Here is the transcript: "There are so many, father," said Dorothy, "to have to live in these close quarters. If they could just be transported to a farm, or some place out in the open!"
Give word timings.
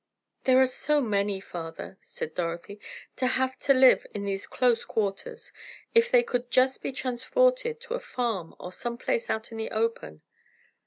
"There 0.45 0.59
are 0.59 0.65
so 0.65 0.99
many, 0.99 1.39
father," 1.39 1.99
said 2.01 2.33
Dorothy, 2.33 2.79
"to 3.17 3.27
have 3.27 3.59
to 3.59 3.71
live 3.75 4.07
in 4.15 4.25
these 4.25 4.47
close 4.47 4.83
quarters. 4.83 5.53
If 5.93 6.09
they 6.09 6.23
could 6.23 6.49
just 6.49 6.81
be 6.81 6.91
transported 6.91 7.79
to 7.81 7.93
a 7.93 7.99
farm, 7.99 8.55
or 8.59 8.71
some 8.71 8.97
place 8.97 9.29
out 9.29 9.51
in 9.51 9.59
the 9.59 9.69
open!" 9.69 10.23